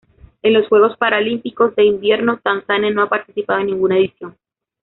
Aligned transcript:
En 0.41 0.53
los 0.53 0.67
Juegos 0.67 0.97
Paralímpicos 0.97 1.75
de 1.75 1.85
Invierno 1.85 2.39
Tanzania 2.39 2.89
no 2.89 3.03
ha 3.03 3.09
participado 3.09 3.59
en 3.59 3.67
ninguna 3.67 3.99
edición. 3.99 4.35